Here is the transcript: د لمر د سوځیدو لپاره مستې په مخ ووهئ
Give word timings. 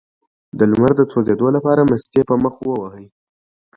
د 0.57 0.59
لمر 0.71 0.91
د 0.97 1.01
سوځیدو 1.11 1.47
لپاره 1.55 1.87
مستې 1.89 2.21
په 2.29 2.35
مخ 2.43 2.55
ووهئ 2.65 3.05